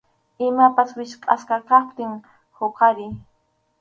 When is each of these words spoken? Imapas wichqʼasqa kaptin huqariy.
Imapas 0.49 0.89
wichqʼasqa 0.97 1.57
kaptin 1.69 2.11
huqariy. 2.57 3.13